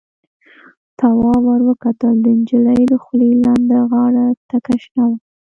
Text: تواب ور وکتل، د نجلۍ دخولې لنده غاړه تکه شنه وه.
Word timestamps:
تواب 0.99 1.41
ور 1.47 1.61
وکتل، 1.69 2.15
د 2.21 2.27
نجلۍ 2.37 2.81
دخولې 2.93 3.29
لنده 3.43 3.79
غاړه 3.91 4.25
تکه 4.49 4.75
شنه 4.83 5.03
وه. 5.09 5.17